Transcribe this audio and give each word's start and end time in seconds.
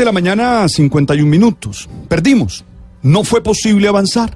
de 0.00 0.06
la 0.06 0.12
mañana, 0.12 0.66
51 0.66 1.28
minutos. 1.28 1.86
Perdimos. 2.08 2.64
No 3.02 3.22
fue 3.22 3.42
posible 3.42 3.86
avanzar. 3.86 4.34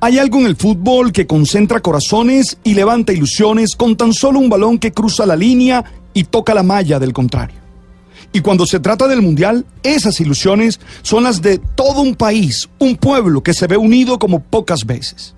Hay 0.00 0.18
algo 0.18 0.38
en 0.38 0.46
el 0.46 0.54
fútbol 0.54 1.10
que 1.10 1.26
concentra 1.26 1.80
corazones 1.80 2.56
y 2.62 2.74
levanta 2.74 3.12
ilusiones 3.12 3.74
con 3.74 3.96
tan 3.96 4.12
solo 4.12 4.38
un 4.38 4.48
balón 4.48 4.78
que 4.78 4.92
cruza 4.92 5.26
la 5.26 5.34
línea 5.34 5.84
y 6.14 6.22
toca 6.24 6.54
la 6.54 6.62
malla 6.62 7.00
del 7.00 7.12
contrario. 7.12 7.56
Y 8.32 8.42
cuando 8.42 8.64
se 8.64 8.78
trata 8.78 9.08
del 9.08 9.22
Mundial, 9.22 9.66
esas 9.82 10.20
ilusiones 10.20 10.78
son 11.02 11.24
las 11.24 11.42
de 11.42 11.58
todo 11.58 12.00
un 12.00 12.14
país, 12.14 12.68
un 12.78 12.94
pueblo 12.96 13.42
que 13.42 13.54
se 13.54 13.66
ve 13.66 13.76
unido 13.76 14.20
como 14.20 14.40
pocas 14.40 14.86
veces. 14.86 15.34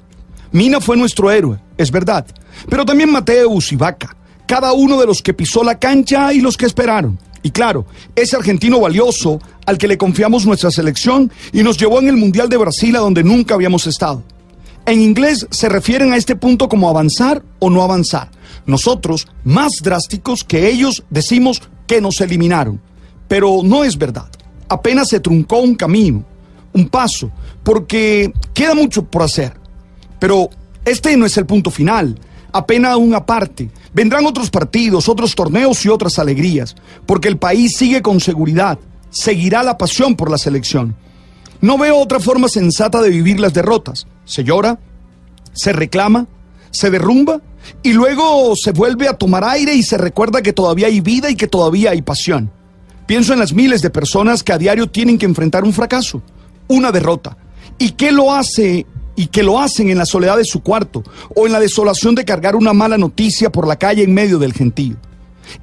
Mina 0.53 0.79
fue 0.79 0.99
nuestro 0.99 1.31
héroe, 1.31 1.59
es 1.79 1.91
verdad, 1.91 2.27
pero 2.69 2.85
también 2.85 3.11
Mateus 3.11 3.73
y 3.73 3.77
Vaca, 3.77 4.15
cada 4.47 4.75
uno 4.75 5.01
de 5.01 5.07
los 5.07 5.23
que 5.23 5.33
pisó 5.33 5.65
la 5.65 5.79
cancha 5.79 6.35
y 6.35 6.41
los 6.41 6.59
que 6.59 6.67
esperaron. 6.67 7.19
Y 7.45 7.51
claro, 7.51 7.85
ese 8.17 8.37
argentino 8.37 8.81
valioso 8.81 9.39
al 9.67 9.77
que 9.77 9.87
le 9.87 9.99
confiamos 9.99 10.47
nuestra 10.47 10.71
selección 10.71 11.31
y 11.53 11.63
nos 11.63 11.77
llevó 11.77 12.01
en 12.01 12.09
el 12.09 12.17
Mundial 12.17 12.49
de 12.49 12.57
Brasil 12.57 12.97
a 12.97 13.01
donde 13.01 13.23
nunca 13.23 13.55
habíamos 13.55 13.87
estado. 13.87 14.25
En 14.87 15.03
inglés 15.03 15.47
se 15.51 15.69
refieren 15.69 16.15
a 16.15 16.17
este 16.17 16.37
punto 16.37 16.71
como 16.71 16.89
avanzar 16.89 17.43
o 17.59 17.69
no 17.69 17.83
avanzar. 17.83 18.31
Nosotros, 18.65 19.29
más 19.45 19.73
drásticos 19.83 20.43
que 20.43 20.71
ellos, 20.71 21.05
decimos 21.11 21.61
que 21.87 22.01
nos 22.01 22.19
eliminaron. 22.23 22.81
Pero 23.29 23.61
no 23.63 23.85
es 23.85 23.99
verdad. 23.99 24.31
Apenas 24.71 25.09
se 25.09 25.21
truncó 25.21 25.59
un 25.59 25.75
camino, 25.75 26.25
un 26.73 26.89
paso, 26.89 27.31
porque 27.63 28.33
queda 28.55 28.75
mucho 28.75 29.05
por 29.05 29.23
hacer. 29.23 29.53
Pero 30.19 30.49
este 30.87 31.15
no 31.19 31.27
es 31.27 31.37
el 31.37 31.45
punto 31.45 31.71
final 31.71 32.19
apenas 32.55 32.97
una 32.97 33.27
parte. 33.27 33.69
Vendrán 33.93 34.25
otros 34.25 34.49
partidos, 34.49 35.09
otros 35.09 35.35
torneos 35.35 35.85
y 35.85 35.89
otras 35.89 36.19
alegrías, 36.19 36.77
porque 37.05 37.29
el 37.29 37.37
país 37.37 37.77
sigue 37.77 38.01
con 38.01 38.21
seguridad, 38.21 38.79
seguirá 39.11 39.63
la 39.63 39.77
pasión 39.77 40.15
por 40.15 40.31
la 40.31 40.39
selección. 40.39 40.95
No 41.61 41.77
veo 41.77 41.99
otra 41.99 42.21
forma 42.21 42.49
sensata 42.49 43.03
de 43.03 43.11
vivir 43.11 43.41
las 43.41 43.55
derrotas. 43.55 44.07
Se 44.25 44.45
llora, 44.45 44.79
se 45.53 45.73
reclama, 45.73 46.27
se 46.71 46.91
derrumba 46.91 47.41
y 47.83 47.93
luego 47.93 48.55
se 48.55 48.71
vuelve 48.71 49.09
a 49.09 49.15
tomar 49.15 49.45
aire 49.45 49.75
y 49.75 49.83
se 49.83 49.99
recuerda 49.99 50.41
que 50.41 50.53
todavía 50.53 50.87
hay 50.87 51.01
vida 51.01 51.31
y 51.31 51.37
que 51.37 51.49
todavía 51.49 51.91
hay 51.91 52.03
pasión. 52.03 52.53
Pienso 53.07 53.33
en 53.33 53.41
las 53.41 53.53
miles 53.53 53.83
de 53.83 53.91
personas 53.91 54.45
que 54.45 54.53
a 54.53 54.59
diario 54.59 54.89
tienen 54.89 55.19
que 55.19 55.27
enfrentar 55.27 55.65
un 55.65 55.73
fracaso, 55.73 56.23
una 56.69 56.93
derrota. 56.93 57.37
¿Y 57.79 57.91
qué 57.93 58.13
lo 58.13 58.33
hace 58.33 58.87
y 59.17 59.27
que 59.27 59.43
lo 59.43 59.61
hacen 59.61 59.91
en 59.91 59.99
la 59.99 60.07
soledad 60.07 60.37
de 60.37 60.45
su 60.45 60.63
cuarto 60.63 61.03
o 61.35 61.47
en 61.47 61.53
la 61.53 61.61
desolación 61.61 62.15
de 62.15 62.25
cargar 62.25 62.57
una 62.57 62.73
mala 62.73 62.99
noticia 62.99 63.51
por 63.51 63.67
la 63.67 63.77
calle 63.77 64.03
en 64.03 64.15
medio 64.15 64.39
del 64.39 64.53
gentío. 64.53 64.97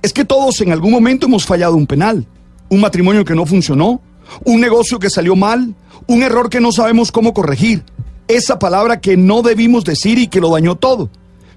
Es 0.02 0.14
que 0.14 0.26
todos 0.26 0.62
en 0.62 0.72
algún 0.72 0.92
momento 0.92 1.26
hemos 1.26 1.46
fallado 1.46 1.76
un 1.76 1.88
penal, 1.88 2.26
un 2.70 2.82
matrimonio 2.82 3.26
que 3.26 3.36
no 3.36 3.46
funcionó, 3.46 4.02
un 4.46 4.62
negocio 4.62 5.00
que 5.00 5.10
salió 5.10 5.36
mal, 5.36 5.76
un 6.08 6.24
error 6.24 6.50
que 6.50 6.62
no 6.62 6.72
sabemos 6.72 7.12
cómo 7.12 7.34
corregir, 7.34 7.84
esa 8.28 8.60
palabra 8.60 9.02
que 9.02 9.18
no 9.18 9.42
debimos 9.42 9.84
decir 9.84 10.18
y 10.18 10.28
que 10.28 10.40
lo 10.40 10.52
dañó 10.52 10.76
todo. 10.76 11.10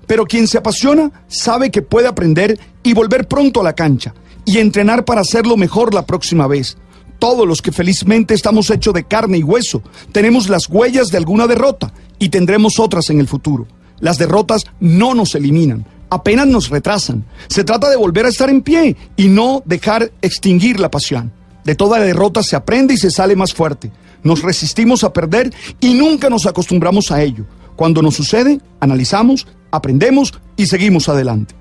Pero 0.06 0.27
quien 0.27 0.48
se 0.48 0.58
apasiona 0.58 1.12
sabe 1.29 1.70
que 1.70 1.83
puede 1.83 2.08
aprender 2.08 2.58
y 2.83 2.95
volver 2.95 3.29
pronto 3.29 3.61
a 3.61 3.64
la 3.64 3.75
cancha 3.75 4.14
y 4.45 4.58
entrenar 4.58 5.05
para 5.05 5.23
hacerlo 5.23 5.56
mejor 5.56 5.95
la 5.95 6.05
próxima 6.05 6.47
vez 6.47 6.77
todos 7.25 7.48
los 7.48 7.62
que 7.62 7.72
felizmente 7.72 8.34
estamos 8.34 8.69
hechos 8.69 8.92
de 8.92 9.05
carne 9.05 9.39
y 9.39 9.42
hueso, 9.42 9.83
tenemos 10.12 10.50
las 10.50 10.69
huellas 10.69 11.08
de 11.08 11.17
alguna 11.17 11.47
derrota 11.47 11.91
y 12.19 12.28
tendremos 12.28 12.78
otras 12.78 13.08
en 13.08 13.19
el 13.19 13.27
futuro. 13.27 13.67
Las 13.98 14.19
derrotas 14.19 14.67
no 14.78 15.14
nos 15.14 15.34
eliminan, 15.34 15.86
apenas 16.11 16.47
nos 16.47 16.69
retrasan. 16.69 17.25
Se 17.48 17.64
trata 17.64 17.89
de 17.89 17.97
volver 17.97 18.27
a 18.27 18.28
estar 18.28 18.50
en 18.50 18.61
pie 18.61 18.95
y 19.17 19.28
no 19.28 19.62
dejar 19.64 20.12
extinguir 20.20 20.78
la 20.78 20.91
pasión. 20.91 21.33
De 21.64 21.75
toda 21.75 21.98
derrota 21.98 22.42
se 22.42 22.56
aprende 22.56 22.92
y 22.92 22.98
se 22.98 23.11
sale 23.11 23.36
más 23.36 23.55
fuerte. 23.55 23.91
Nos 24.22 24.42
resistimos 24.42 25.02
a 25.02 25.14
perder 25.14 25.50
y 25.80 25.95
nunca 25.95 26.28
nos 26.28 26.45
acostumbramos 26.45 27.11
a 27.11 27.22
ello. 27.22 27.47
Cuando 27.75 28.02
nos 28.02 28.17
sucede, 28.17 28.61
analizamos, 28.80 29.47
aprendemos 29.70 30.35
y 30.58 30.67
seguimos 30.67 31.08
adelante. 31.08 31.55